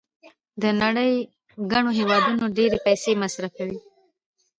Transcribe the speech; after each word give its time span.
د 0.61 0.63
نړۍ 0.81 1.11
ګڼو 1.71 1.91
هېوادونو 1.99 2.45
ډېرې 2.57 2.77
پیسې 2.85 3.11
مصرفولې. 3.23 3.77